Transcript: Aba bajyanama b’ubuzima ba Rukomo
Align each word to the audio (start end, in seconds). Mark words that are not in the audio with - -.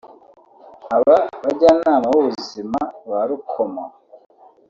Aba 0.95 1.17
bajyanama 1.43 2.05
b’ubuzima 2.13 2.79
ba 3.09 3.21
Rukomo 3.29 3.85